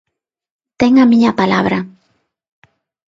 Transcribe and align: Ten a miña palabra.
Ten 0.79 0.93
a 1.03 1.05
miña 1.11 1.37
palabra. 1.41 1.77